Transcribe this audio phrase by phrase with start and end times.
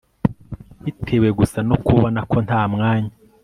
[0.83, 3.13] bitewe gusa no kubona ko nta mwanya